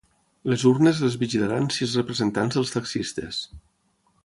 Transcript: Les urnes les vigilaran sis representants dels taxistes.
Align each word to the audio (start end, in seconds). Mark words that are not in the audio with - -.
Les 0.51 0.63
urnes 0.69 1.01
les 1.05 1.17
vigilaran 1.23 1.69
sis 1.77 1.93
representants 2.01 2.59
dels 2.59 2.75
taxistes. 2.79 3.45